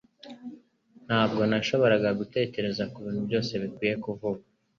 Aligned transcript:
Ntabwo 1.07 1.41
nashoboraga 1.49 2.09
gutekereza 2.19 2.83
kubintu 2.93 3.21
byose 3.27 3.51
bikwiye 3.61 3.93
kuvuga 4.05 4.43